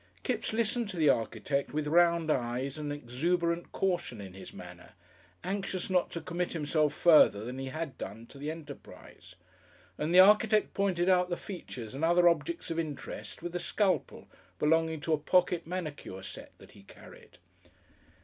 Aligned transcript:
Kipps 0.23 0.51
listened 0.51 0.89
to 0.89 0.97
the 0.97 1.09
architect 1.09 1.73
with 1.73 1.85
round 1.85 2.31
eyes 2.31 2.79
and 2.79 2.91
an 2.91 2.97
exuberant 2.97 3.71
caution 3.71 4.19
in 4.19 4.33
his 4.33 4.51
manner, 4.51 4.93
anxious 5.43 5.91
not 5.91 6.09
to 6.09 6.19
commit 6.21 6.53
himself 6.53 6.91
further 6.91 7.43
than 7.45 7.59
he 7.59 7.67
had 7.67 7.99
done 7.99 8.25
to 8.25 8.39
the 8.39 8.49
enterprise, 8.49 9.35
and 9.99 10.11
the 10.11 10.19
architect 10.19 10.73
pointed 10.73 11.07
out 11.07 11.29
the 11.29 11.37
Features 11.37 11.93
and 11.93 12.03
other 12.03 12.27
objects 12.27 12.71
of 12.71 12.79
interest 12.79 13.43
with 13.43 13.51
the 13.51 13.59
scalpel 13.59 14.27
belonging 14.57 14.99
to 15.01 15.13
a 15.13 15.19
pocket 15.19 15.67
manicure 15.67 16.23
set 16.23 16.51
that 16.57 16.71
he 16.71 16.81
carried. 16.81 17.37